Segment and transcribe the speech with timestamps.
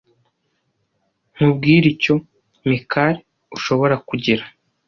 [1.35, 2.15] Nkubwire icyo,
[2.67, 3.19] Mikali,
[3.55, 4.43] ushobora kugira.